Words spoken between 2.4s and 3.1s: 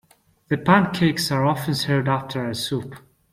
a soup.